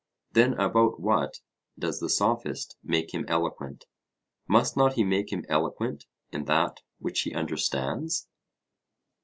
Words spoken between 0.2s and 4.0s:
Then about what does the Sophist make him eloquent?